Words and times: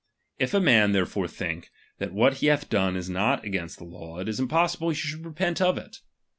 If 0.39 0.55
a 0.55 0.59
man 0.59 0.93
therefore 0.93 1.27
think, 1.27 1.69
that 1.99 2.11
what 2.11 2.37
he 2.37 2.47
bath 2.47 2.69
done 2.71 2.95
is 2.95 3.07
not 3.07 3.45
against 3.45 3.77
the 3.77 3.83
law, 3.85 4.17
it 4.17 4.27
is 4.29 4.39
impossible 4.39 4.89
he 4.89 4.95
should 4.95 5.23
repent 5.23 5.61
of 5.61 5.77
it. 5.77 5.99